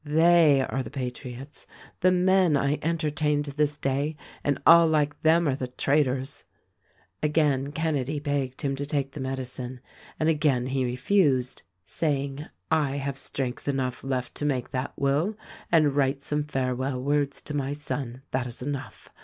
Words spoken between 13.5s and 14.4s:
enough left